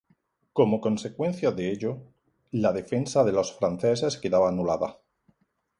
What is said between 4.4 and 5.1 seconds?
anulada.